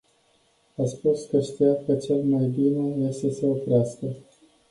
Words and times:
A 0.77 0.83
spus 0.87 1.25
că 1.25 1.39
știa 1.41 1.75
că 1.85 1.95
cel 1.95 2.21
mai 2.23 2.47
bine 2.47 3.07
e 3.07 3.11
să 3.11 3.29
se 3.29 3.45
oprească. 3.45 4.15